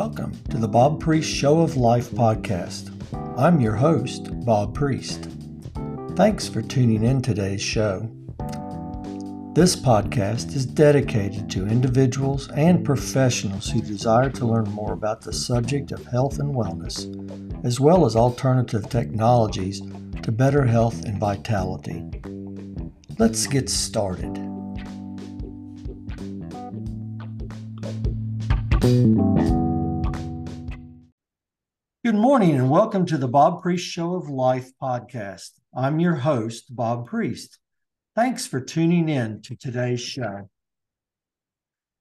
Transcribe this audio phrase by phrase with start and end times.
[0.00, 2.94] Welcome to the Bob Priest Show of Life podcast.
[3.36, 5.28] I'm your host, Bob Priest.
[6.14, 8.08] Thanks for tuning in today's show.
[9.56, 15.32] This podcast is dedicated to individuals and professionals who desire to learn more about the
[15.32, 17.04] subject of health and wellness,
[17.64, 19.82] as well as alternative technologies
[20.22, 22.04] to better health and vitality.
[23.18, 24.36] Let's get started.
[32.08, 35.50] Good morning and welcome to the Bob Priest Show of Life podcast.
[35.76, 37.58] I'm your host, Bob Priest.
[38.16, 40.48] Thanks for tuning in to today's show.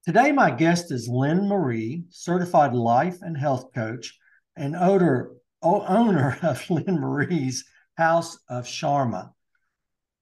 [0.05, 4.17] Today, my guest is Lynne Marie, certified life and health coach
[4.55, 5.31] and owner,
[5.61, 7.65] owner of Lynne Marie's
[7.97, 9.33] House of Shama.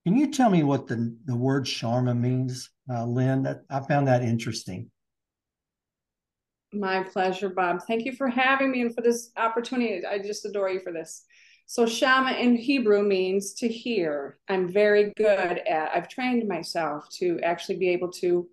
[0.03, 3.43] Can you tell me what the, the word Shama means, uh, Lynne?
[3.43, 4.89] That, I found that interesting.
[6.75, 7.83] My pleasure, Bob.
[7.87, 10.05] Thank you for having me and for this opportunity.
[10.05, 11.23] I just adore you for this.
[11.67, 14.37] So, Shama in Hebrew means to hear.
[14.49, 18.47] I'm very good at, I've trained myself to actually be able to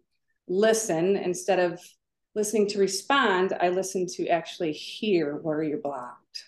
[0.46, 1.80] listen instead of
[2.34, 3.54] listening to respond.
[3.60, 6.44] I listen to actually hear where you're blocked.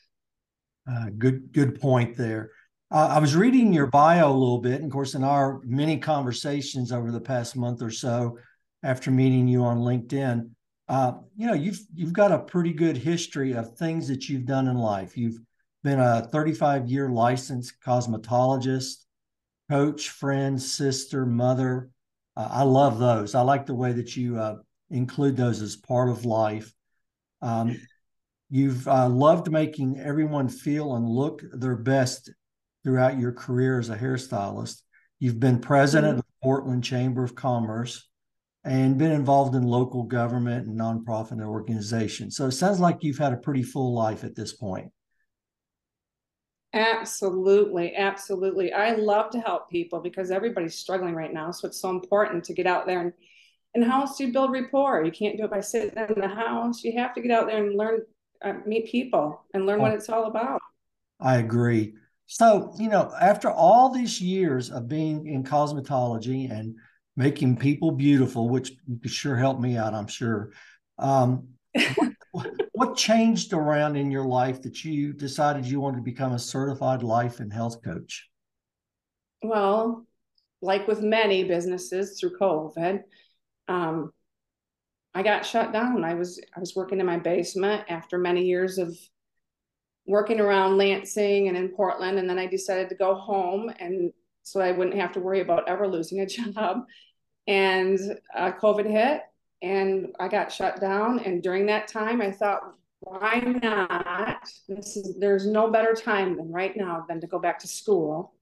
[0.90, 2.52] Uh, good, good point there.
[2.90, 4.76] Uh, I was reading your bio a little bit.
[4.76, 8.38] And of course, in our many conversations over the past month or so
[8.82, 10.48] after meeting you on LinkedIn,
[10.88, 14.68] uh, you know, you've you've got a pretty good history of things that you've done
[14.68, 15.16] in life.
[15.16, 15.38] You've
[15.82, 19.04] been a 35 year licensed cosmetologist,
[19.70, 21.90] coach, friend, sister, mother.
[22.36, 23.34] Uh, I love those.
[23.34, 24.56] I like the way that you uh,
[24.90, 26.72] include those as part of life.
[27.40, 27.80] Um,
[28.50, 32.30] you've uh, loved making everyone feel and look their best
[32.82, 34.82] throughout your career as a hairstylist.
[35.18, 36.18] You've been president mm-hmm.
[36.18, 38.06] of the Portland Chamber of Commerce
[38.64, 42.36] and been involved in local government and nonprofit organizations.
[42.36, 44.90] So it sounds like you've had a pretty full life at this point.
[46.72, 48.72] Absolutely, absolutely.
[48.72, 51.50] I love to help people because everybody's struggling right now.
[51.52, 53.12] So it's so important to get out there and
[53.74, 55.04] and how else do you build rapport?
[55.04, 56.84] You can't do it by sitting in the house.
[56.84, 58.02] You have to get out there and learn,
[58.40, 60.60] uh, meet people, and learn what it's all about.
[61.20, 61.94] I agree.
[62.26, 66.76] So you know, after all these years of being in cosmetology and
[67.16, 70.52] making people beautiful, which you could sure help me out, I'm sure.
[70.98, 71.48] Um,
[72.32, 76.38] what, what changed around in your life that you decided you wanted to become a
[76.38, 78.28] certified life and health coach?
[79.42, 80.06] Well,
[80.62, 83.02] like with many businesses through COVID,
[83.68, 84.12] um,
[85.14, 86.02] I got shut down.
[86.02, 88.96] I was I was working in my basement after many years of
[90.06, 94.12] working around Lansing and in Portland, and then I decided to go home and
[94.44, 96.84] so I wouldn't have to worry about ever losing a job.
[97.46, 97.98] And
[98.34, 99.22] uh, COVID hit,
[99.60, 101.18] and I got shut down.
[101.18, 102.62] And during that time, I thought,
[103.00, 104.48] why not?
[104.68, 108.34] This is there's no better time than right now than to go back to school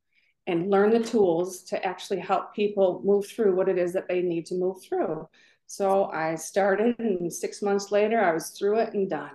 [0.46, 4.22] and learn the tools to actually help people move through what it is that they
[4.22, 5.28] need to move through.
[5.66, 9.30] So I started, and six months later, I was through it and done.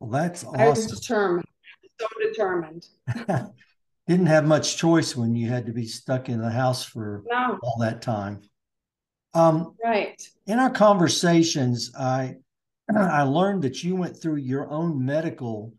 [0.00, 0.60] Well, that's awesome.
[0.60, 1.46] I was determined,
[2.00, 2.86] so determined.
[4.10, 7.60] Didn't have much choice when you had to be stuck in the house for no.
[7.62, 8.40] all that time.
[9.34, 10.20] Um, right.
[10.48, 12.38] In our conversations, I
[12.96, 15.74] I learned that you went through your own medical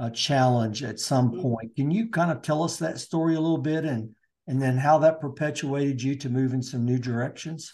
[0.00, 1.42] uh, challenge at some mm-hmm.
[1.42, 1.76] point.
[1.76, 4.16] Can you kind of tell us that story a little bit, and
[4.48, 7.72] and then how that perpetuated you to move in some new directions?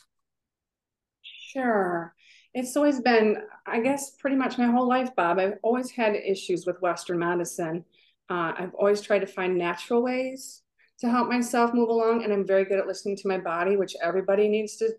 [1.22, 2.14] Sure.
[2.52, 5.38] It's always been, I guess, pretty much my whole life, Bob.
[5.38, 7.86] I've always had issues with Western medicine.
[8.30, 10.62] Uh, I've always tried to find natural ways
[11.00, 13.96] to help myself move along, and I'm very good at listening to my body, which
[14.02, 14.90] everybody needs to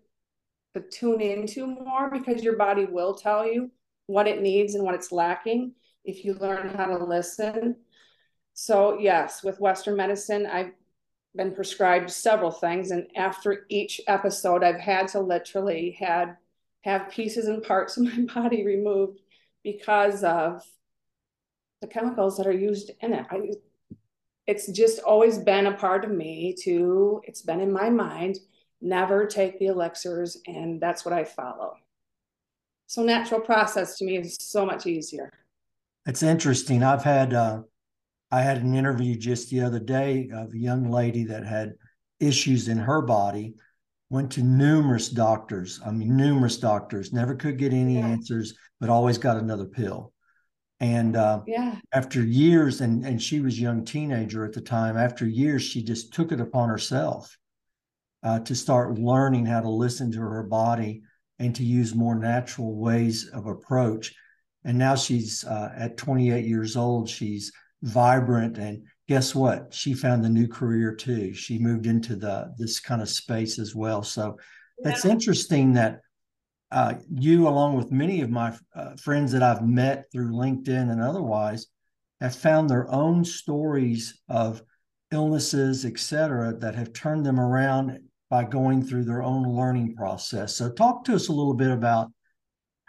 [0.74, 3.70] to tune into more because your body will tell you
[4.06, 5.72] what it needs and what it's lacking
[6.04, 7.76] if you learn how to listen.
[8.54, 10.72] So, yes, with Western medicine, I've
[11.34, 12.90] been prescribed several things.
[12.90, 16.36] And after each episode, I've had to literally had
[16.82, 19.20] have pieces and parts of my body removed
[19.62, 20.62] because of
[21.84, 23.26] the chemicals that are used in it.
[23.30, 23.50] I,
[24.46, 28.38] it's just always been a part of me to, it's been in my mind
[28.80, 31.74] never take the elixirs, and that's what I follow.
[32.86, 35.32] So natural process to me is so much easier.
[36.06, 36.82] It's interesting.
[36.82, 37.62] I've had uh,
[38.30, 41.74] I had an interview just the other day of a young lady that had
[42.20, 43.54] issues in her body,
[44.10, 45.80] went to numerous doctors.
[45.84, 48.06] I mean, numerous doctors, never could get any yeah.
[48.06, 50.12] answers, but always got another pill.
[50.80, 54.96] And uh, yeah, after years, and and she was a young teenager at the time.
[54.96, 57.36] After years, she just took it upon herself
[58.22, 61.02] uh, to start learning how to listen to her body
[61.38, 64.14] and to use more natural ways of approach.
[64.64, 67.08] and now she's uh, at 28 years old.
[67.08, 69.72] She's vibrant, and guess what?
[69.74, 71.34] She found a new career too.
[71.34, 74.02] She moved into the this kind of space as well.
[74.02, 74.38] So
[74.78, 74.90] yeah.
[74.90, 76.00] that's interesting that
[76.74, 81.00] uh, you, along with many of my uh, friends that I've met through LinkedIn and
[81.00, 81.68] otherwise,
[82.20, 84.60] have found their own stories of
[85.12, 90.56] illnesses, et cetera, that have turned them around by going through their own learning process.
[90.56, 92.10] So, talk to us a little bit about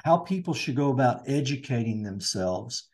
[0.04, 2.90] how people should go about educating themselves.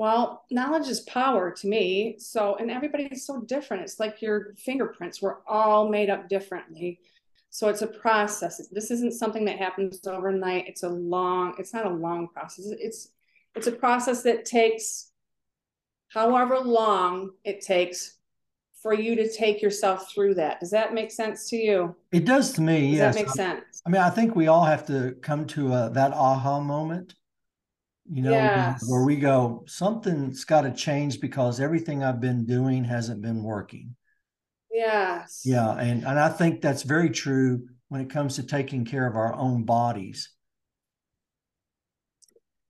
[0.00, 2.16] Well, knowledge is power to me.
[2.18, 3.82] So, and everybody's so different.
[3.82, 7.00] It's like your fingerprints, we're all made up differently.
[7.50, 8.66] So it's a process.
[8.72, 10.68] This isn't something that happens overnight.
[10.68, 12.68] It's a long, it's not a long process.
[12.70, 13.08] It's
[13.54, 15.10] it's a process that takes
[16.08, 18.16] however long it takes
[18.82, 20.60] for you to take yourself through that.
[20.60, 21.94] Does that make sense to you?
[22.10, 22.92] It does to me.
[22.92, 23.14] Does yes.
[23.14, 23.82] that make sense?
[23.84, 27.16] I mean, I think we all have to come to a, that aha moment,
[28.12, 28.84] you know, yes.
[28.88, 33.94] where we go, something's got to change because everything I've been doing hasn't been working.
[34.72, 35.42] Yes.
[35.44, 35.72] Yeah.
[35.72, 39.34] And, and I think that's very true when it comes to taking care of our
[39.34, 40.30] own bodies.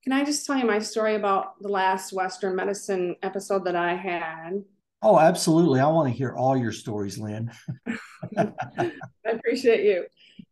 [0.04, 3.94] Can I just tell you my story about the last Western medicine episode that I
[3.94, 4.62] had?
[5.02, 5.80] Oh, absolutely.
[5.80, 7.50] I want to hear all your stories, Lynne.
[8.36, 8.52] I
[9.24, 10.04] appreciate you.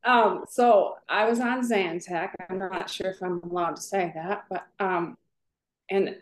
[0.08, 2.30] Um, so I was on Zantac.
[2.48, 5.16] I'm not sure if I'm allowed to say that, but um,
[5.90, 6.16] and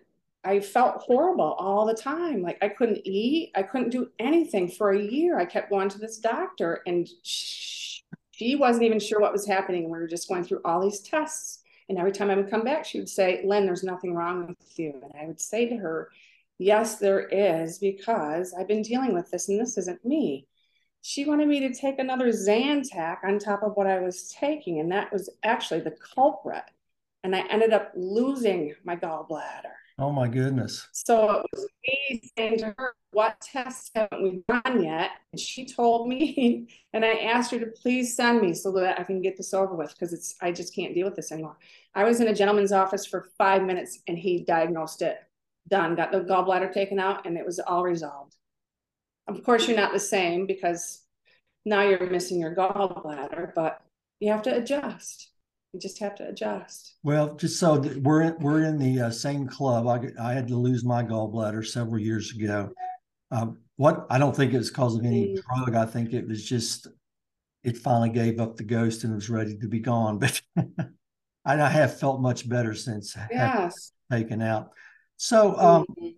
[0.44, 2.42] I felt horrible all the time.
[2.42, 5.38] Like I couldn't eat, I couldn't do anything for a year.
[5.38, 8.02] I kept going to this doctor, and she,
[8.32, 9.84] she wasn't even sure what was happening.
[9.84, 12.84] We were just going through all these tests and every time I would come back,
[12.84, 15.00] she would say, Lynne, there's nothing wrong with you.
[15.02, 16.10] And I would say to her,
[16.58, 20.46] Yes, there is, because I've been dealing with this and this isn't me.
[21.08, 24.80] She wanted me to take another Zantac on top of what I was taking.
[24.80, 26.64] And that was actually the culprit.
[27.22, 29.70] And I ended up losing my gallbladder.
[30.00, 30.88] Oh my goodness.
[30.90, 35.10] So it was me saying to her, What tests haven't we done yet?
[35.32, 39.04] And she told me, and I asked her to please send me so that I
[39.04, 41.56] can get this over with because it's I just can't deal with this anymore.
[41.94, 45.18] I was in a gentleman's office for five minutes and he diagnosed it.
[45.68, 48.35] Done, got the gallbladder taken out, and it was all resolved.
[49.28, 51.02] Of course, you're not the same because
[51.64, 53.80] now you're missing your gallbladder, but
[54.20, 55.30] you have to adjust.
[55.72, 56.94] You just have to adjust.
[57.02, 59.86] Well, just so we're in, we're in the uh, same club.
[59.88, 62.70] I, I had to lose my gallbladder several years ago.
[63.30, 65.42] Um, what I don't think it was because of any mm.
[65.42, 65.74] drug.
[65.74, 66.86] I think it was just
[67.62, 70.20] it finally gave up the ghost and was ready to be gone.
[71.44, 73.92] But I have felt much better since yes.
[74.10, 74.70] taken out.
[75.16, 76.08] So um, mm-hmm.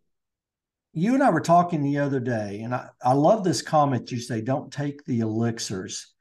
[0.93, 4.19] You and I were talking the other day, and I, I love this comment you
[4.19, 6.13] say, don't take the elixirs.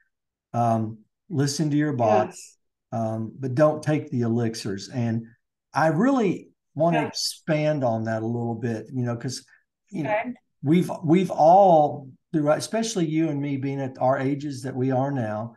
[0.53, 0.99] Um,
[1.29, 2.29] listen to your body.
[2.29, 2.57] Yes
[2.91, 4.89] um, but don't take the elixirs.
[4.89, 5.27] And
[5.73, 9.45] I really want to expand on that a little bit, you know, because
[9.89, 10.21] you okay.
[10.25, 10.33] know
[10.63, 15.11] we've we've all throughout, especially you and me being at our ages that we are
[15.11, 15.55] now,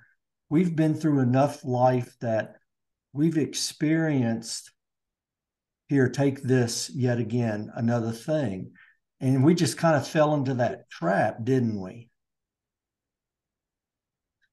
[0.49, 2.57] we've been through enough life that
[3.13, 4.71] we've experienced.
[5.89, 8.73] Here, take this yet again, another thing.
[9.21, 12.09] And we just kind of fell into that trap, didn't we?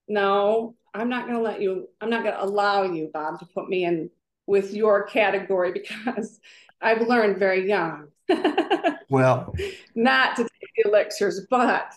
[0.08, 3.46] No, I'm not going to let you, I'm not going to allow you, Bob, to
[3.46, 4.10] put me in
[4.46, 6.40] with your category because
[6.82, 8.08] I've learned very young.
[9.10, 9.54] well,
[9.96, 11.94] not to take the elixirs, but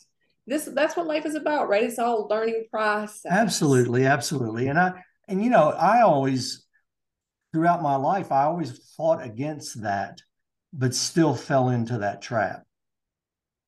[0.46, 1.84] this that's what life is about, right?
[1.84, 3.30] It's all learning process.
[3.30, 4.68] Absolutely, absolutely.
[4.68, 6.66] And I and you know, I always
[7.52, 10.20] throughout my life, I always fought against that,
[10.72, 12.64] but still fell into that trap.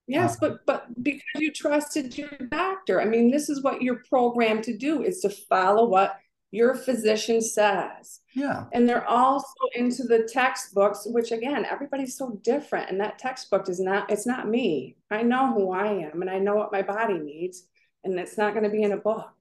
[0.06, 3.00] Yes, uh, but but because you trusted your doctor.
[3.00, 6.18] I mean, this is what you're programmed to do is to follow what
[6.52, 8.20] your physician says.
[8.34, 8.66] Yeah.
[8.72, 12.90] And they're also into the textbooks, which again, everybody's so different.
[12.90, 14.96] And that textbook is not, it's not me.
[15.10, 17.66] I know who I am and I know what my body needs.
[18.04, 19.32] And it's not going to be in a book.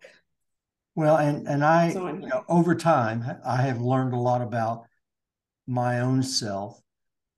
[0.96, 4.86] Well, and and I so you know, over time I have learned a lot about
[5.66, 6.81] my own self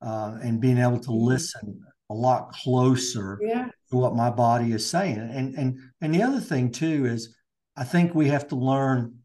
[0.03, 1.25] uh, and being able to mm-hmm.
[1.25, 3.69] listen a lot closer yeah.
[3.89, 5.17] to what my body is saying.
[5.17, 7.35] And and and the other thing too is
[7.75, 9.19] I think we have to learn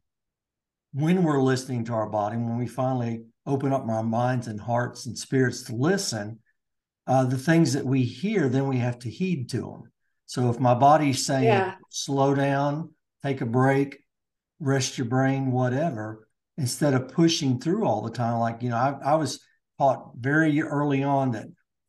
[0.92, 5.06] when we're listening to our body, when we finally open up our minds and hearts
[5.06, 6.38] and spirits to listen,
[7.06, 9.82] uh, the things that we hear, then we have to heed to them.
[10.26, 11.74] So if my body's saying yeah.
[11.90, 12.90] slow down,
[13.22, 13.98] take a break,
[14.60, 19.12] rest your brain, whatever, instead of pushing through all the time, like you know, I,
[19.12, 19.40] I was
[19.78, 21.46] taught very early on that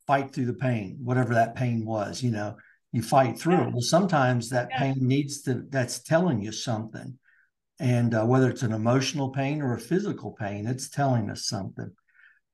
[0.08, 2.56] fight through the pain, whatever that pain was, you know,
[2.92, 3.68] you fight through yeah.
[3.68, 3.74] it.
[3.74, 4.80] Well, sometimes that yeah.
[4.80, 7.18] pain needs to, that's telling you something.
[7.80, 11.92] And uh, whether it's an emotional pain or a physical pain, it's telling us something.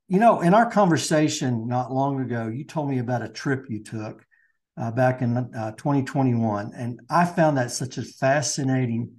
[0.07, 3.83] You know, in our conversation not long ago, you told me about a trip you
[3.83, 4.25] took
[4.77, 6.73] uh, back in uh, 2021.
[6.75, 9.11] And I found that such a fascinating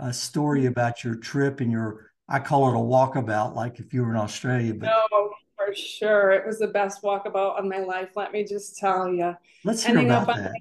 [0.00, 4.02] uh, story about your trip and your, I call it a walkabout, like if you
[4.02, 4.74] were in Australia.
[4.74, 5.30] But no,
[5.68, 6.30] for sure.
[6.32, 8.10] It was the best walkabout of my life.
[8.16, 9.36] Let me just tell you.
[9.64, 10.52] Let's hear Ending about that.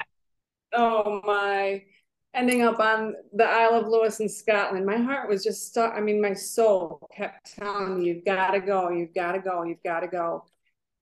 [0.73, 1.83] oh my
[2.33, 5.93] ending up on the Isle of Lewis in Scotland, my heart was just stuck.
[5.95, 9.63] I mean, my soul kept telling me, you've got to go, you've got to go,
[9.63, 10.45] you've got to go.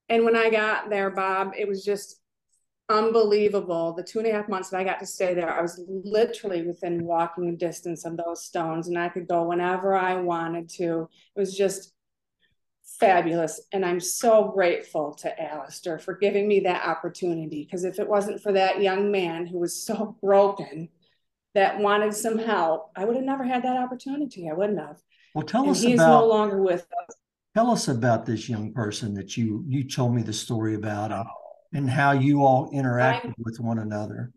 [0.07, 2.21] And when I got there, Bob, it was just
[2.88, 3.93] unbelievable.
[3.93, 6.65] The two and a half months that I got to stay there, I was literally
[6.65, 11.09] within walking distance of those stones, and I could go whenever I wanted to.
[11.35, 11.94] It was just
[12.99, 13.61] fabulous.
[13.71, 17.63] And I'm so grateful to Alistair for giving me that opportunity.
[17.63, 20.89] Because if it wasn't for that young man who was so broken,
[21.55, 24.49] that wanted some help, I would have never had that opportunity.
[24.49, 25.01] I wouldn't have.
[25.33, 26.21] Well, tell and us he's about.
[26.21, 27.15] no longer with us.
[27.55, 31.25] Tell us about this young person that you you told me the story about and,
[31.73, 34.33] and how you all interacted I, with one another.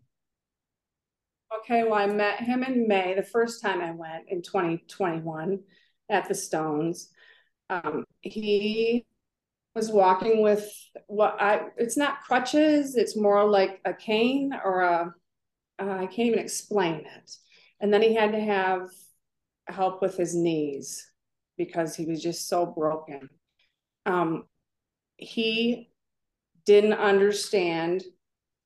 [1.59, 5.59] Okay, well, I met him in May, the first time I went in 2021
[6.09, 7.09] at the Stones.
[7.69, 9.05] Um, he
[9.75, 10.71] was walking with
[11.07, 15.13] what I it's not crutches, it's more like a cane or a
[15.81, 17.31] uh, I can't even explain it.
[17.79, 18.89] And then he had to have
[19.67, 21.09] help with his knees
[21.57, 23.29] because he was just so broken.
[24.05, 24.43] Um,
[25.17, 25.89] he
[26.65, 28.03] didn't understand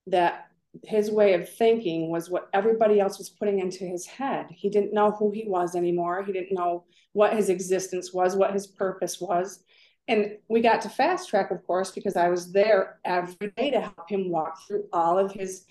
[0.08, 0.48] that
[0.84, 4.48] his way of thinking was what everybody else was putting into his head.
[4.50, 6.24] He didn't know who he was anymore.
[6.24, 9.64] He didn't know what his existence was, what his purpose was.
[10.08, 13.82] And we got to fast track, of course, because I was there every day to
[13.82, 15.66] help him walk through all of his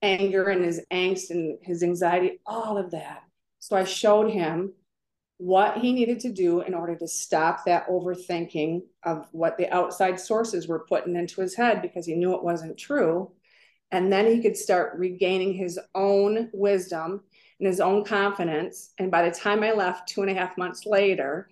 [0.00, 3.24] anger and his angst and his anxiety, all of that.
[3.58, 4.72] So I showed him
[5.38, 10.20] what he needed to do in order to stop that overthinking of what the outside
[10.20, 13.32] sources were putting into his head because he knew it wasn't true.
[13.94, 17.22] And then he could start regaining his own wisdom
[17.60, 18.92] and his own confidence.
[18.98, 21.48] And by the time I left two and a half months later,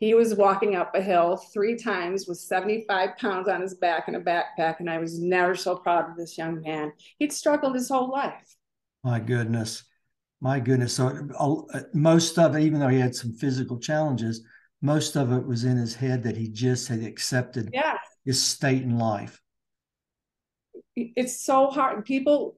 [0.00, 4.16] he was walking up a hill three times with 75 pounds on his back and
[4.16, 4.80] a backpack.
[4.80, 6.92] And I was never so proud of this young man.
[7.20, 8.56] He'd struggled his whole life.
[9.04, 9.84] My goodness.
[10.40, 10.94] My goodness.
[10.94, 14.42] So uh, most of it, even though he had some physical challenges,
[14.82, 17.72] most of it was in his head that he just had accepted
[18.24, 19.40] his state in life.
[20.96, 22.04] It's so hard.
[22.04, 22.56] People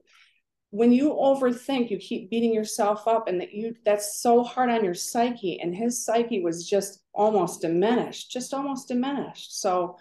[0.69, 4.83] when you overthink you keep beating yourself up and that you that's so hard on
[4.83, 5.59] your psyche.
[5.59, 9.59] And his psyche was just almost diminished just almost diminished.
[9.61, 9.97] So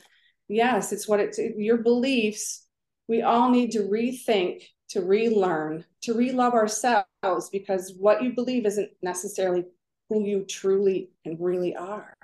[0.49, 2.67] yes it's what it's your beliefs
[3.09, 8.91] we all need to rethink to relearn to relove ourselves because what you believe isn't
[9.03, 9.65] necessarily
[10.09, 12.16] who you truly and really are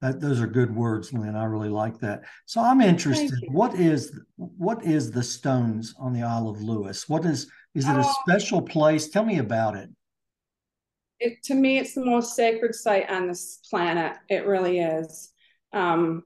[0.00, 1.34] that, those are good words, Lynne.
[1.34, 2.22] I really like that.
[2.46, 3.38] So I'm interested.
[3.48, 7.08] What is what is the stones on the Isle of Lewis?
[7.08, 8.14] What is is it a oh.
[8.22, 9.08] special place?
[9.08, 9.90] Tell me about it.
[11.18, 14.16] It to me, it's the most sacred site on this planet.
[14.28, 15.32] It really is.
[15.72, 16.22] Um,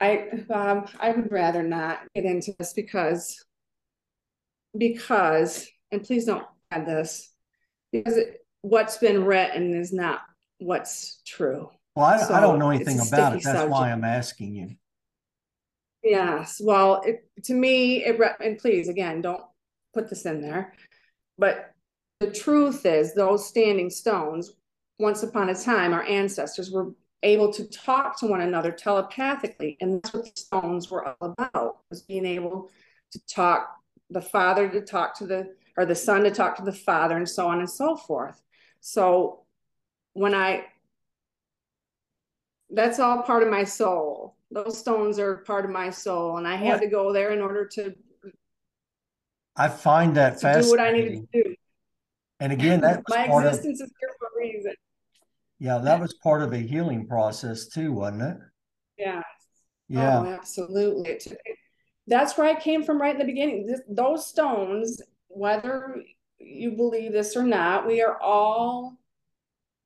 [0.00, 3.44] I um, I would rather not get into this because
[4.76, 7.30] because and please don't add this
[7.92, 10.20] because it, what's been written is not
[10.58, 11.68] what's true.
[11.96, 13.42] Well, I, so I don't know anything about it.
[13.42, 13.70] That's subject.
[13.70, 14.76] why I'm asking you.
[16.02, 16.60] Yes.
[16.62, 19.42] Well, it, to me, it and please again, don't
[19.94, 20.74] put this in there.
[21.38, 21.72] But
[22.20, 24.52] the truth is, those standing stones,
[24.98, 30.02] once upon a time, our ancestors were able to talk to one another telepathically, and
[30.02, 32.70] that's what the stones were all about: was being able
[33.12, 33.76] to talk,
[34.10, 37.28] the father to talk to the, or the son to talk to the father, and
[37.28, 38.42] so on and so forth.
[38.80, 39.44] So
[40.12, 40.66] when I
[42.74, 44.36] that's all part of my soul.
[44.50, 47.66] Those stones are part of my soul, and I had to go there in order
[47.66, 47.94] to.
[49.56, 50.62] I find that fascinating.
[50.62, 51.54] Do what I needed to do.
[52.40, 54.74] And again, that my existence of, is here for a reason.
[55.58, 58.36] Yeah, that was part of a healing process too, wasn't it?
[58.98, 59.22] Yeah.
[59.24, 59.32] Oh,
[59.88, 60.20] yeah.
[60.20, 61.20] Oh, absolutely.
[62.06, 63.66] That's where I came from right in the beginning.
[63.66, 66.02] This, those stones, whether
[66.38, 68.98] you believe this or not, we are all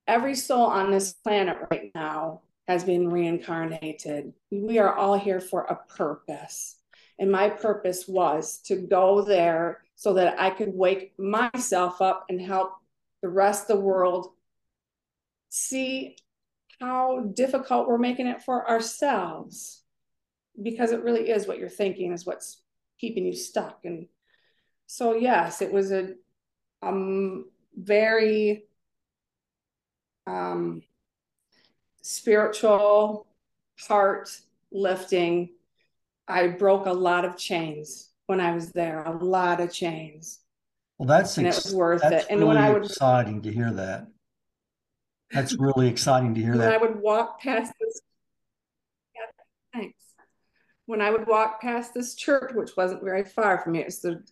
[0.07, 4.35] every soul on this planet right now has been reincarnated.
[4.51, 6.77] We are all here for a purpose.
[7.19, 12.41] And my purpose was to go there so that I could wake myself up and
[12.41, 12.73] help
[13.23, 14.29] the rest of the world
[15.49, 16.17] see
[16.79, 19.83] how difficult we're making it for ourselves.
[20.63, 22.63] Because it really is what you're thinking is what's
[23.01, 23.81] keeping you stuck.
[23.85, 24.09] And
[24.87, 26.11] so, yes, it was a
[26.83, 28.67] um, very
[30.27, 30.83] um,
[32.09, 33.27] spiritual,
[33.87, 34.31] heart
[34.73, 35.51] lifting.
[36.27, 40.41] I broke a lot of chains when I was there, a lot of chains.
[40.97, 42.27] Well, that's and it was worth it.
[42.31, 44.07] And really when I would exciting to hear that.
[45.31, 46.73] That's really exciting to hear when that.
[46.73, 48.01] I would walk past this,
[49.15, 50.03] yeah, thanks.
[50.87, 54.25] When I would walk past this church, which wasn't very far from me, it's the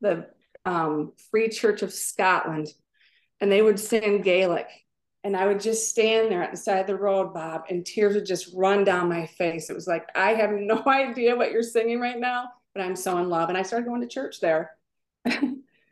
[0.00, 0.26] the
[0.64, 2.66] um, Free Church of Scotland,
[3.40, 4.66] and they would sing Gaelic,
[5.24, 8.14] and I would just stand there at the side of the road, Bob, and tears
[8.14, 9.70] would just run down my face.
[9.70, 13.18] It was like I have no idea what you're singing right now, but I'm so
[13.18, 14.72] in love, and I started going to church there.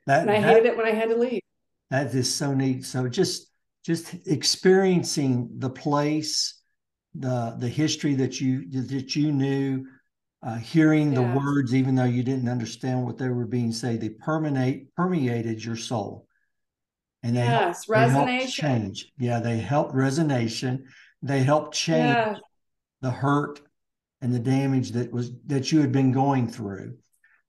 [0.07, 1.43] That, and I hated it when I had to leave.
[1.91, 2.85] That is so neat.
[2.85, 3.49] So just
[3.85, 6.61] just experiencing the place,
[7.15, 9.87] the the history that you that you knew,
[10.43, 14.09] uh, hearing the words, even though you didn't understand what they were being said, they
[14.09, 16.27] permeate permeated your soul.
[17.23, 17.87] And they yes.
[17.87, 19.13] They change.
[19.19, 20.85] Yeah, they helped resonation.
[21.23, 22.39] They helped change
[23.03, 23.61] the hurt
[24.23, 26.97] and the damage that was that you had been going through.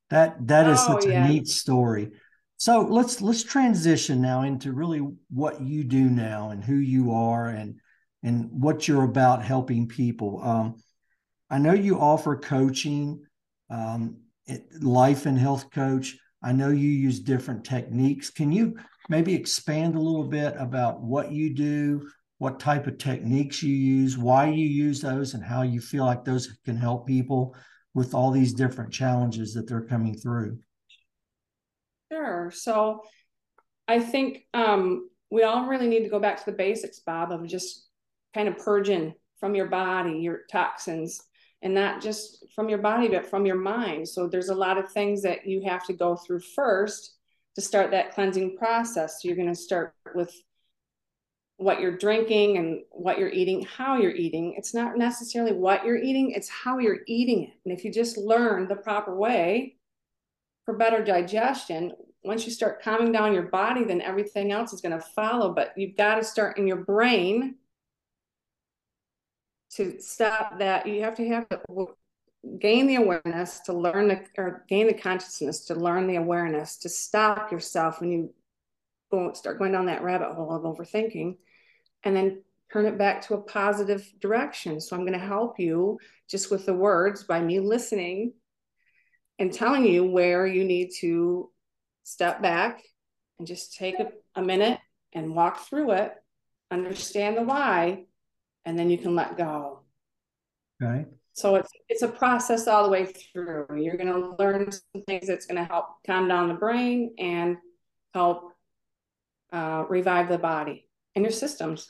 [0.10, 2.12] That that is oh, such a neat story.
[2.58, 7.48] So let's let's transition now into really what you do now and who you are
[7.48, 7.80] and
[8.24, 10.42] and what you're about helping people.
[10.44, 10.76] Um,
[11.50, 13.24] I know you offer coaching,
[13.70, 14.18] um,
[14.80, 16.18] life and health coach.
[16.44, 18.30] I know you use different techniques.
[18.30, 18.78] Can you
[19.10, 24.18] maybe expand a little bit about what you do, what type of techniques you use,
[24.18, 27.56] why you use those, and how you feel like those can help people
[27.94, 30.58] with all these different challenges that they're coming through?
[32.12, 32.52] Sure.
[32.54, 33.04] So
[33.88, 37.46] I think um, we all really need to go back to the basics, Bob, of
[37.48, 37.88] just
[38.34, 41.22] kind of purging from your body your toxins
[41.62, 44.08] and not just from your body, but from your mind.
[44.08, 47.18] So there's a lot of things that you have to go through first
[47.56, 49.22] to start that cleansing process.
[49.24, 50.34] You're going to start with
[51.58, 54.56] what you're drinking and what you're eating, how you're eating.
[54.58, 57.54] It's not necessarily what you're eating, it's how you're eating it.
[57.66, 59.76] And if you just learn the proper way,
[60.66, 61.92] for better digestion,
[62.24, 65.54] once you start calming down your body, then everything else is going to follow.
[65.54, 67.56] But you've got to start in your brain
[69.72, 70.86] to stop that.
[70.88, 71.62] You have to have to
[72.60, 76.90] gain the awareness to learn the, or gain the consciousness to learn the awareness to
[76.90, 78.34] stop yourself when you
[79.12, 81.38] go start going down that rabbit hole of overthinking,
[82.04, 84.80] and then turn it back to a positive direction.
[84.80, 86.00] So I'm going to help you
[86.30, 88.34] just with the words by me listening
[89.38, 91.50] and telling you where you need to
[92.04, 92.82] step back
[93.38, 94.80] and just take a, a minute
[95.14, 96.14] and walk through it,
[96.72, 98.06] understand the why,
[98.66, 99.82] and then you can let go.
[100.82, 101.06] Okay.
[101.34, 103.68] So it's it's a process all the way through.
[103.78, 107.58] You're going to learn some things that's going to help calm down the brain and
[108.14, 108.52] help
[109.54, 111.88] uh, revive the body and your systems.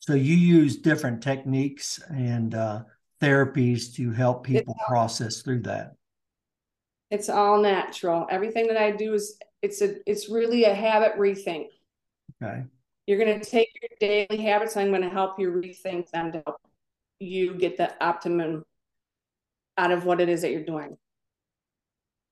[0.00, 2.82] So you use different techniques and uh,
[3.20, 5.94] therapies to help people process through that.
[7.10, 8.26] It's all natural.
[8.30, 11.68] Everything that I do is it's a it's really a habit rethink.
[12.42, 12.64] Okay.
[13.06, 13.90] You're going to take your
[14.26, 14.76] daily habits.
[14.76, 16.60] I'm going to help you rethink them to help
[17.18, 18.64] you get the optimum
[19.78, 20.96] out of what it is that you're doing.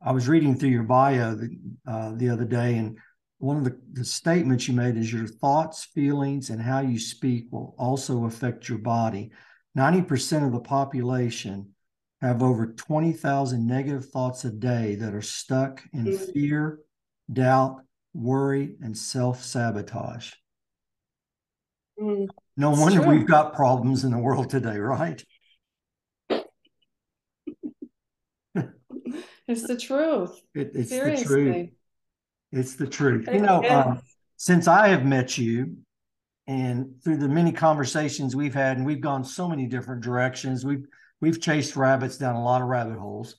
[0.02, 2.98] I was reading through your bio the, uh, the other day, and
[3.38, 7.46] one of the, the statements you made is your thoughts, feelings, and how you speak
[7.50, 9.30] will also affect your body.
[9.76, 11.70] 90% of the population
[12.20, 16.32] have over 20,000 negative thoughts a day that are stuck in mm-hmm.
[16.32, 16.78] fear,
[17.32, 20.32] doubt, worry, and self sabotage.
[22.00, 23.10] Mm, no wonder true.
[23.10, 25.22] we've got problems in the world today, right?
[29.46, 30.40] it's the truth.
[30.54, 31.44] It, it's Seriously.
[31.44, 31.70] the truth.
[32.52, 33.28] It's the truth.
[33.32, 34.00] You know, um,
[34.36, 35.76] since I have met you
[36.46, 40.86] and through the many conversations we've had, and we've gone so many different directions, we've
[41.20, 43.36] we've chased rabbits down a lot of rabbit holes.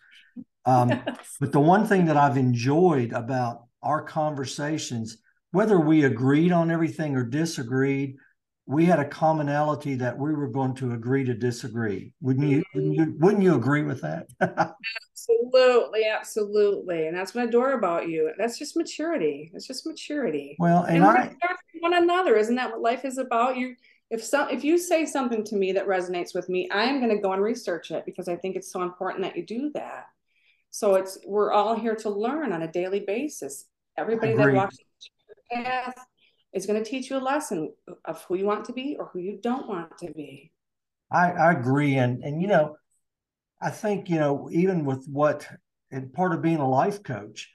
[0.65, 1.35] Um, yes.
[1.39, 5.17] But the one thing that I've enjoyed about our conversations,
[5.51, 8.17] whether we agreed on everything or disagreed,
[8.67, 12.13] we had a commonality that we were going to agree to disagree.
[12.21, 12.63] Wouldn't you?
[12.73, 13.23] Wouldn't you, mm-hmm.
[13.23, 14.27] wouldn't you agree with that?
[15.11, 18.31] absolutely, absolutely, and that's what I adore about you.
[18.37, 19.51] That's just maturity.
[19.53, 20.55] It's just maturity.
[20.59, 21.35] Well, and, and I
[21.79, 22.35] one another.
[22.37, 23.57] Isn't that what life is about?
[23.57, 23.75] You
[24.09, 27.15] if some if you say something to me that resonates with me i am going
[27.15, 30.05] to go and research it because i think it's so important that you do that
[30.69, 33.65] so it's we're all here to learn on a daily basis
[33.97, 35.95] everybody that walks the path
[36.55, 37.71] is going to teach you a lesson
[38.05, 40.51] of who you want to be or who you don't want to be
[41.11, 42.77] i, I agree and and you know
[43.61, 45.47] i think you know even with what
[45.91, 47.51] and part of being a life coach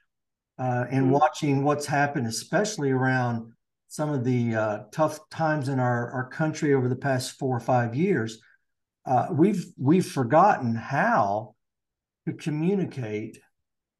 [0.58, 1.12] uh, and mm-hmm.
[1.12, 3.52] watching what's happened especially around
[3.90, 7.60] some of the uh, tough times in our, our country over the past four or
[7.60, 8.40] five years,
[9.04, 11.56] uh, we've we've forgotten how
[12.24, 13.40] to communicate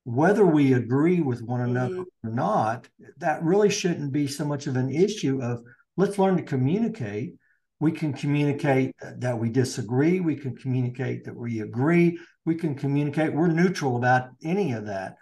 [0.05, 2.29] whether we agree with one another mm-hmm.
[2.29, 5.63] or not that really shouldn't be so much of an issue of
[5.97, 7.35] let's learn to communicate.
[7.81, 10.21] We can communicate that we disagree.
[10.21, 12.19] We can communicate that we agree.
[12.45, 13.35] We can communicate.
[13.35, 15.17] We're neutral about any of that.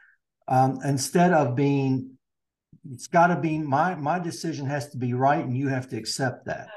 [0.49, 2.19] Um, instead of being
[2.91, 5.97] it's got to be my my decision has to be right and you have to
[5.97, 6.69] accept that.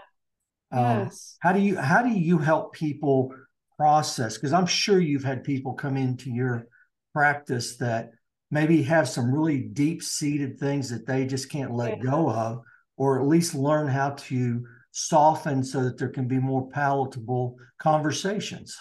[0.71, 1.37] Um, yes.
[1.39, 3.33] how do you how do you help people
[3.77, 4.35] process?
[4.35, 6.67] Because i'm sure you've had people come into your
[7.13, 8.11] practice that
[8.51, 12.11] maybe have some really deep seated things that they just can't let yeah.
[12.11, 12.61] go of
[12.97, 18.77] or at least learn how to soften so that there can be more palatable conversations.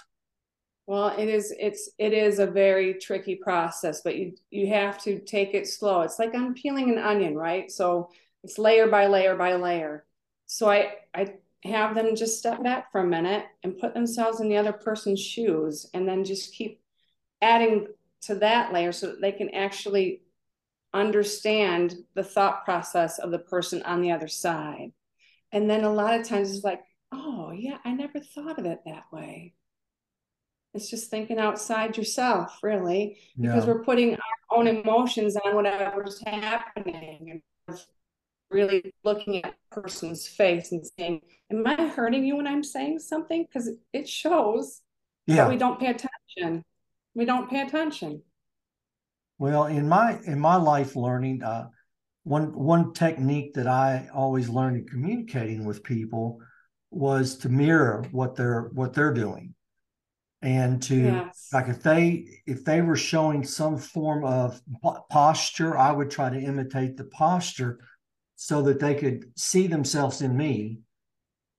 [0.86, 5.20] Well it is it's it is a very tricky process but you you have to
[5.20, 6.00] take it slow.
[6.00, 7.70] It's like unpeeling an onion right?
[7.70, 8.10] So
[8.42, 10.04] it's layer by layer by layer.
[10.46, 14.48] So i i have them just step back for a minute and put themselves in
[14.48, 16.80] the other person's shoes and then just keep
[17.42, 17.86] adding
[18.22, 20.22] to that layer so that they can actually
[20.92, 24.92] understand the thought process of the person on the other side.
[25.52, 26.80] And then a lot of times it's like,
[27.12, 29.54] oh, yeah, I never thought of it that way.
[30.74, 33.72] It's just thinking outside yourself, really, because yeah.
[33.72, 37.78] we're putting our own emotions on whatever's happening and
[38.50, 43.00] really looking at the person's face and saying, Am I hurting you when I'm saying
[43.00, 43.44] something?
[43.44, 44.82] Because it shows
[45.26, 45.36] yeah.
[45.36, 46.64] that we don't pay attention.
[47.14, 48.22] We don't pay attention.
[49.38, 51.68] Well, in my in my life learning, uh,
[52.24, 56.40] one one technique that I always learned in communicating with people
[56.90, 59.54] was to mirror what they're what they're doing
[60.42, 61.48] and to yes.
[61.52, 64.60] like if they if they were showing some form of
[65.10, 67.78] posture i would try to imitate the posture
[68.36, 70.78] so that they could see themselves in me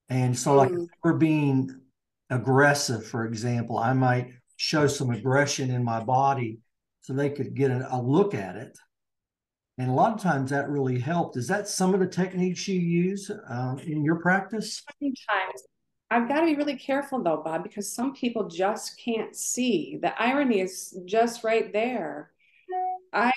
[0.09, 0.83] and so like mm.
[0.83, 1.69] if we're being
[2.31, 6.59] aggressive for example i might show some aggression in my body
[6.99, 8.77] so they could get a, a look at it
[9.79, 12.79] and a lot of times that really helped is that some of the techniques you
[12.79, 15.63] use uh, in your practice sometimes
[16.11, 19.97] I've got to be really careful though, Bob, because some people just can't see.
[20.01, 22.31] The irony is just right there.
[23.13, 23.31] I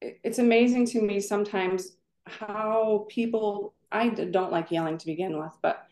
[0.00, 5.84] it's amazing to me sometimes how people I don't like yelling to begin with, but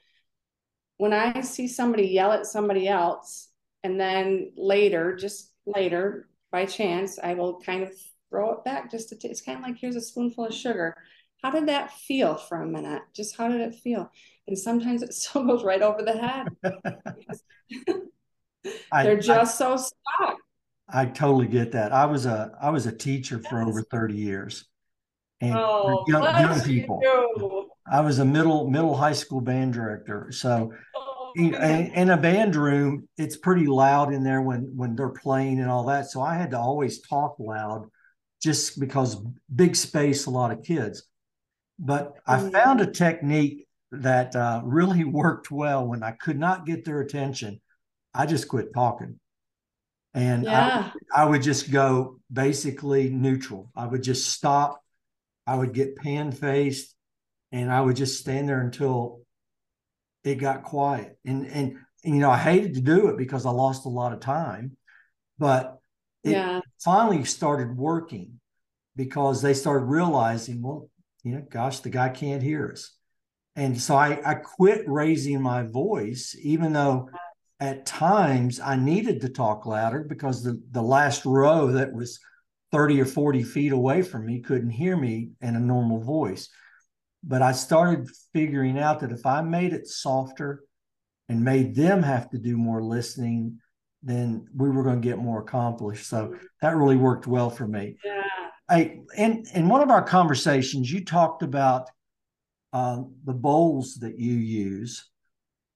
[0.98, 3.48] when I see somebody yell at somebody else
[3.84, 7.92] and then later, just later by chance, I will kind of
[8.28, 10.96] throw it back just to t- it's kind of like here's a spoonful of sugar.
[11.42, 13.02] How did that feel for a minute?
[13.14, 14.10] Just how did it feel?
[14.46, 16.48] and sometimes it still goes right over the head.
[18.92, 20.36] They're just I, so stuck.
[20.88, 21.92] I totally get that.
[21.92, 23.68] I was a I was a teacher for yes.
[23.68, 24.66] over 30 years.
[25.40, 27.00] And oh, young, young people.
[27.90, 30.28] I was a middle middle high school band director.
[30.30, 30.72] So
[31.36, 35.70] in, in a band room, it's pretty loud in there when when they're playing and
[35.70, 36.10] all that.
[36.10, 37.88] So I had to always talk loud
[38.42, 39.16] just because
[39.54, 41.04] big space, a lot of kids.
[41.78, 42.52] But I mm.
[42.52, 47.60] found a technique that uh, really worked well when I could not get their attention.
[48.12, 49.18] I just quit talking.
[50.12, 50.92] And yeah.
[51.12, 53.70] I, I would just go basically neutral.
[53.74, 54.80] I would just stop.
[55.46, 56.94] I would get pan faced
[57.50, 59.23] and I would just stand there until
[60.24, 61.18] it got quiet.
[61.24, 64.12] And, and, and, you know, I hated to do it because I lost a lot
[64.12, 64.76] of time,
[65.38, 65.78] but
[66.22, 66.60] it yeah.
[66.82, 68.40] finally started working
[68.96, 70.88] because they started realizing, well,
[71.22, 72.90] you know, gosh, the guy can't hear us.
[73.56, 77.08] And so I, I quit raising my voice, even though
[77.60, 82.18] at times I needed to talk louder because the, the last row that was
[82.72, 86.48] 30 or 40 feet away from me couldn't hear me in a normal voice.
[87.26, 90.62] But I started figuring out that if I made it softer
[91.28, 93.60] and made them have to do more listening,
[94.02, 96.06] then we were going to get more accomplished.
[96.06, 97.96] So that really worked well for me.
[98.04, 98.22] Yeah.
[98.68, 101.88] I, in, in one of our conversations, you talked about
[102.72, 105.08] uh, the bowls that you use.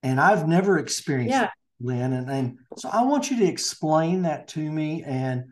[0.03, 1.49] And I've never experienced yeah.
[1.81, 2.13] Lynne.
[2.13, 5.45] And, and so I want you to explain that to me and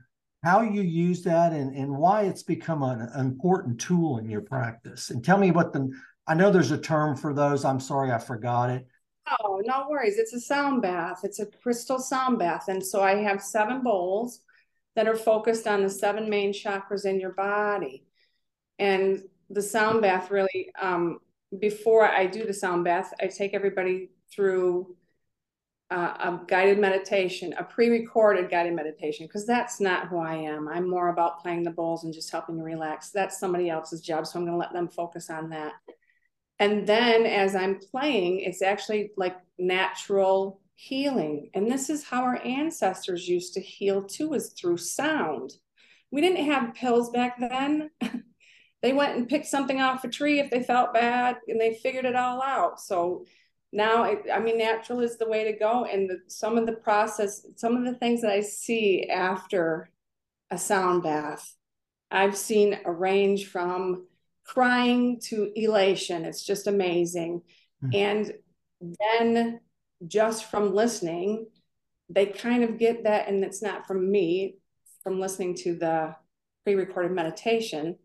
[0.47, 4.41] how you use that and, and why it's become an, an important tool in your
[4.41, 5.09] practice.
[5.09, 5.91] And tell me what the,
[6.25, 7.65] I know there's a term for those.
[7.65, 8.87] I'm sorry, I forgot it.
[9.43, 10.17] Oh, no worries.
[10.17, 11.19] It's a sound bath.
[11.23, 12.69] It's a crystal sound bath.
[12.69, 14.39] And so I have seven bowls
[14.95, 18.05] that are focused on the seven main chakras in your body.
[18.79, 21.19] And the sound bath really um,
[21.59, 24.95] before I do the sound bath, I take everybody through
[25.89, 30.67] uh, a guided meditation, a pre-recorded guided meditation, because that's not who I am.
[30.67, 33.09] I'm more about playing the bowls and just helping you relax.
[33.11, 35.73] That's somebody else's job, so I'm going to let them focus on that.
[36.59, 41.49] And then as I'm playing, it's actually like natural healing.
[41.53, 45.53] And this is how our ancestors used to heal too, is through sound.
[46.11, 47.91] We didn't have pills back then.
[48.81, 52.05] they went and picked something off a tree if they felt bad and they figured
[52.05, 52.79] it all out.
[52.79, 53.25] So
[53.73, 54.03] now,
[54.33, 55.85] I mean, natural is the way to go.
[55.85, 59.89] And the, some of the process, some of the things that I see after
[60.49, 61.53] a sound bath,
[62.09, 64.07] I've seen a range from
[64.45, 66.23] crying to elation.
[66.23, 67.41] It's just amazing.
[67.83, 67.95] Mm-hmm.
[67.95, 68.33] And
[68.99, 69.59] then
[70.07, 71.47] just from listening,
[72.09, 74.55] they kind of get that, and it's not from me,
[75.03, 76.15] from listening to the
[76.63, 77.97] pre recorded meditation,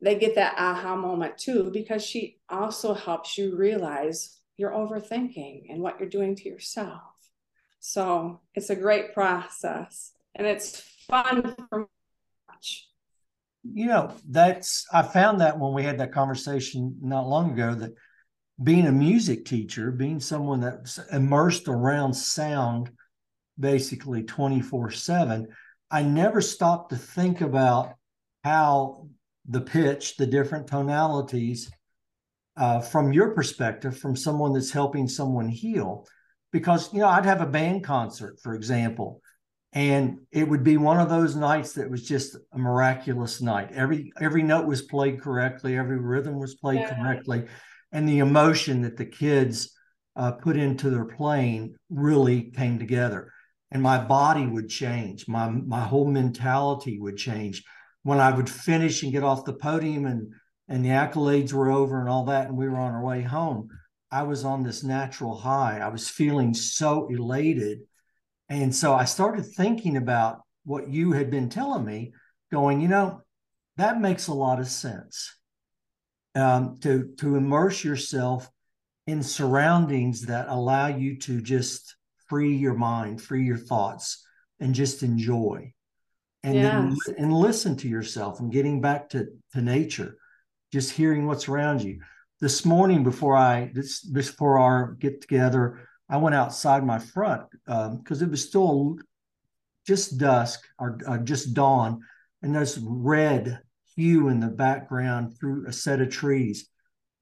[0.00, 5.82] they get that aha moment too, because she also helps you realize you're overthinking and
[5.82, 7.00] what you're doing to yourself.
[7.80, 11.88] So it's a great process and it's fun for
[12.48, 12.88] much.
[13.62, 17.94] You know, that's I found that when we had that conversation not long ago that
[18.62, 22.90] being a music teacher, being someone that's immersed around sound
[23.58, 25.48] basically 24 7,
[25.90, 27.94] I never stopped to think about
[28.42, 29.08] how
[29.48, 31.70] the pitch, the different tonalities,
[32.56, 36.06] uh, from your perspective, from someone that's helping someone heal.
[36.52, 39.20] Because, you know, I'd have a band concert, for example,
[39.72, 43.72] and it would be one of those nights that was just a miraculous night.
[43.72, 46.94] Every every note was played correctly, every rhythm was played yeah.
[46.94, 47.46] correctly
[47.94, 49.70] and the emotion that the kids
[50.16, 53.32] uh, put into their playing really came together
[53.70, 57.64] and my body would change my my whole mentality would change
[58.02, 60.32] when i would finish and get off the podium and
[60.68, 63.68] and the accolades were over and all that and we were on our way home
[64.10, 65.78] i was on this natural high.
[65.80, 67.80] I was feeling so elated.
[68.48, 72.12] And so i started thinking about what you had been telling me
[72.52, 73.22] going you know
[73.76, 75.34] that makes a lot of sense
[76.34, 78.50] um, to to immerse yourself
[79.06, 81.96] in surroundings that allow you to just
[82.28, 84.26] free your mind, free your thoughts,
[84.60, 85.72] and just enjoy,
[86.42, 86.96] and yes.
[87.06, 90.16] then and listen to yourself and getting back to to nature,
[90.74, 92.00] just hearing what's around you.
[92.40, 98.22] This morning, before I this before our get together, I went outside my front because
[98.22, 98.98] um, it was still
[99.86, 102.00] just dusk or uh, just dawn,
[102.42, 103.60] and there's red
[103.94, 106.68] hue in the background through a set of trees.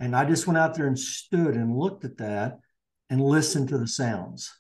[0.01, 2.59] And I just went out there and stood and looked at that
[3.11, 4.51] and listened to the sounds.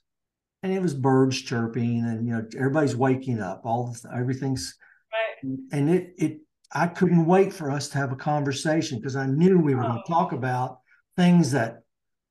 [0.62, 3.62] And it was birds chirping and you know everybody's waking up.
[3.64, 4.76] All the, everything's
[5.10, 5.58] right.
[5.72, 6.40] and it it
[6.74, 9.88] I couldn't wait for us to have a conversation because I knew we were oh.
[9.88, 10.78] going to talk about
[11.16, 11.80] things that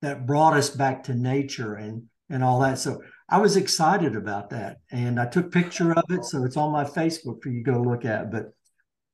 [0.01, 2.80] that brought us back to nature and and all that.
[2.80, 6.71] So I was excited about that, and I took picture of it, so it's on
[6.71, 8.32] my Facebook for you to go look at.
[8.32, 8.54] But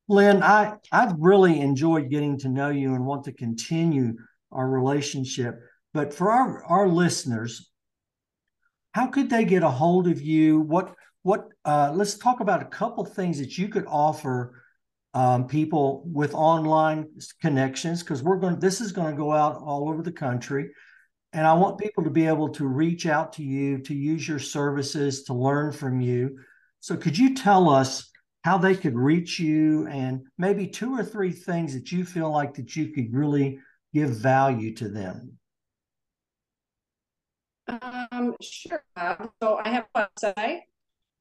[0.08, 4.14] Lynne, I, I've really enjoyed getting to know you and want to continue
[4.50, 5.60] our relationship.
[5.92, 7.70] But for our, our listeners,
[8.92, 10.60] how could they get a hold of you?
[10.60, 14.62] What what uh, let's talk about a couple things that you could offer
[15.14, 17.06] um, people with online
[17.40, 20.70] connections because we're going this is going to go out all over the country
[21.32, 24.38] and i want people to be able to reach out to you to use your
[24.38, 26.38] services to learn from you
[26.80, 28.10] so could you tell us
[28.44, 32.54] how they could reach you and maybe two or three things that you feel like
[32.54, 33.58] that you could really
[33.92, 35.38] give value to them
[37.68, 38.82] um, sure.
[39.42, 40.60] So I have a website.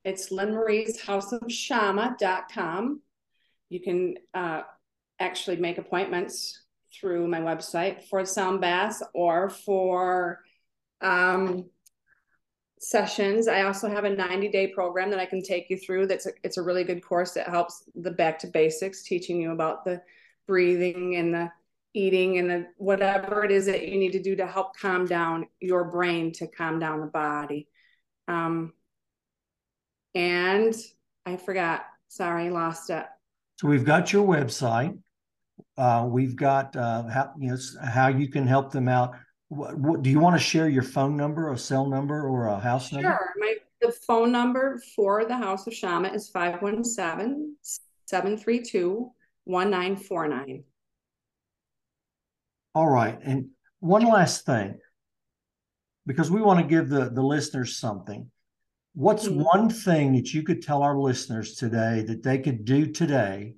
[0.06, 3.02] It's Lynne Marie's House of Shama.com.
[3.70, 4.62] You can uh,
[5.20, 6.62] actually make appointments
[6.94, 10.40] through my website for sound baths or for
[11.02, 11.66] um,
[12.80, 13.48] sessions.
[13.48, 16.08] I also have a 90 day program that I can take you through.
[16.08, 19.52] That's a, it's a really good course that helps the back to basics, teaching you
[19.52, 20.02] about the
[20.48, 21.52] breathing and the
[21.94, 25.48] eating and the whatever it is that you need to do to help calm down
[25.60, 27.68] your brain to calm down the body.
[28.28, 28.74] Um,
[30.14, 30.76] and
[31.26, 31.86] I forgot.
[32.10, 33.06] Sorry, lost it.
[33.58, 34.98] So we've got your website.
[35.78, 39.16] Uh, we've got uh, how you know how you can help them out
[39.50, 42.60] what, what, do you want to share your phone number, a cell number, or a
[42.60, 43.10] house number?
[43.10, 43.34] Sure.
[43.38, 47.56] My the phone number for the House of Shama is 517
[48.06, 49.12] 732
[49.46, 50.64] 1949.
[52.74, 53.18] All right.
[53.24, 54.80] And one last thing,
[56.06, 58.30] because we want to give the, the listeners something.
[58.98, 59.44] What's mm-hmm.
[59.44, 63.54] one thing that you could tell our listeners today that they could do today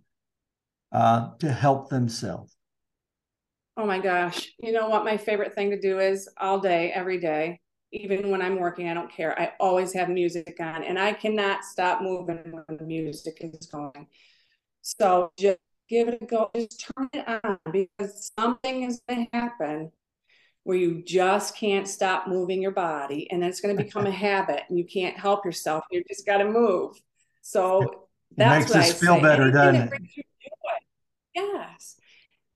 [0.91, 2.58] uh, to help themselves?
[3.78, 4.52] Oh my gosh.
[4.60, 7.62] You know what my favorite thing to do is all day, every day,
[7.93, 9.39] even when I'm working, I don't care.
[9.39, 14.08] I always have music on and I cannot stop moving when the music is going.
[14.82, 16.52] So just give it a go.
[16.54, 19.89] Just turn it on because something is going to happen
[20.63, 24.11] where you just can't stop moving your body and then it's going to become a
[24.27, 25.83] habit and you can't help yourself.
[25.91, 26.95] You just got to move.
[27.41, 29.21] So that's makes us feel say.
[29.21, 30.11] better, Anything doesn't it?
[31.35, 31.95] Yes.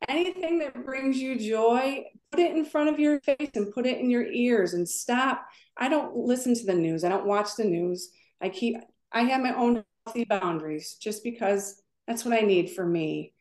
[0.08, 4.00] Anything that brings you joy, put it in front of your face and put it
[4.00, 5.46] in your ears and stop.
[5.78, 7.04] I don't listen to the news.
[7.04, 8.10] I don't watch the news.
[8.42, 8.78] I keep
[9.12, 13.34] I have my own healthy boundaries just because that's what I need for me.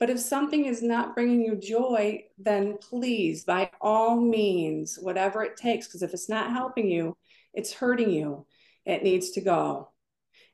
[0.00, 5.56] But if something is not bringing you joy, then please, by all means, whatever it
[5.56, 7.16] takes, because if it's not helping you,
[7.52, 8.46] it's hurting you,
[8.84, 9.90] it needs to go.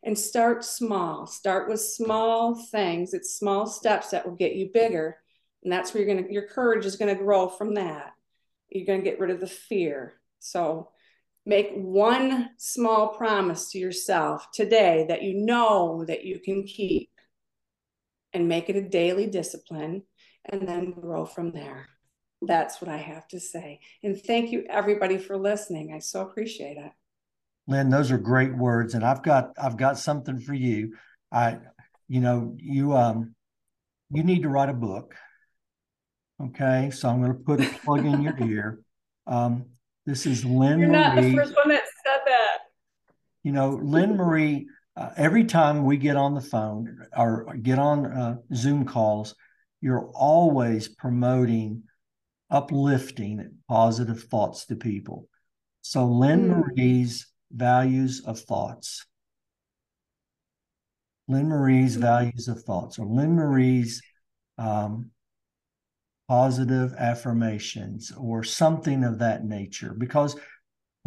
[0.03, 1.27] And start small.
[1.27, 3.13] Start with small things.
[3.13, 5.19] It's small steps that will get you bigger.
[5.63, 8.13] And that's where you're going to, your courage is going to grow from that.
[8.71, 10.15] You're going to get rid of the fear.
[10.39, 10.91] So
[11.45, 17.10] make one small promise to yourself today that you know that you can keep
[18.33, 20.03] and make it a daily discipline
[20.45, 21.89] and then grow from there.
[22.43, 23.81] That's what I have to say.
[24.03, 25.93] And thank you everybody for listening.
[25.95, 26.93] I so appreciate it.
[27.67, 28.95] Lynne, those are great words.
[28.95, 30.97] And I've got I've got something for you.
[31.31, 31.59] I
[32.09, 33.35] you know, you um
[34.11, 35.15] you need to write a book.
[36.43, 38.81] Okay, so I'm going to put a plug in your ear.
[39.27, 39.67] Um,
[40.07, 40.81] this is Lynne Marie.
[40.81, 40.93] You're Marie.
[40.93, 42.59] not the first one that said that.
[43.45, 44.67] You know, Lynne Marie
[45.01, 49.35] uh, every time we get on the phone or get on uh, Zoom calls,
[49.81, 51.85] you're always promoting
[52.51, 55.27] uplifting positive thoughts to people.
[55.81, 56.59] So Lynne mm.
[56.59, 59.07] Marie's values of thoughts.
[61.29, 62.01] Lynne Marie's mm.
[62.01, 64.03] values of thoughts, or Lynne Marie's
[64.59, 65.13] um,
[66.29, 69.95] positive affirmations, or something of that nature.
[69.97, 70.37] Because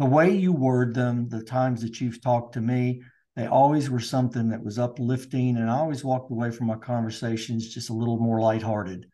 [0.00, 3.02] the way you word them, the times that you've talked to me,
[3.36, 5.56] they always were something that was uplifting.
[5.56, 9.06] And I always walked away from my conversations just a little more lighthearted.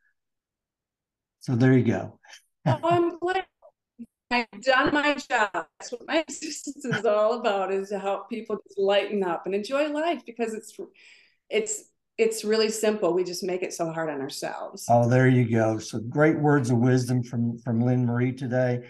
[1.41, 2.19] So there you go.
[2.67, 3.47] oh, I'm glad
[4.31, 5.51] I've done my job.
[5.53, 9.55] That's what my existence is all about is to help people just lighten up and
[9.55, 10.77] enjoy life because it's
[11.49, 11.85] it's
[12.19, 13.15] it's really simple.
[13.15, 14.85] We just make it so hard on ourselves.
[14.91, 15.79] Oh, there you go.
[15.79, 18.83] So great words of wisdom from from Lynne Marie today.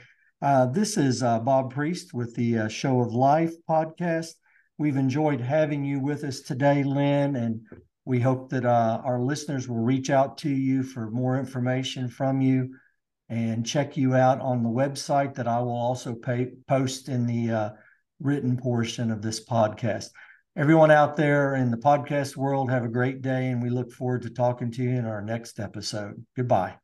[0.43, 4.33] Uh, this is uh, Bob Priest with the uh, Show of Life podcast.
[4.81, 7.61] We've enjoyed having you with us today, Lynne, and
[8.07, 12.40] we hope that uh, our listeners will reach out to you for more information from
[12.40, 12.75] you
[13.29, 17.51] and check you out on the website that I will also pay, post in the
[17.51, 17.71] uh,
[18.21, 20.07] written portion of this podcast.
[20.57, 24.23] Everyone out there in the podcast world, have a great day, and we look forward
[24.23, 26.25] to talking to you in our next episode.
[26.35, 26.77] Goodbye.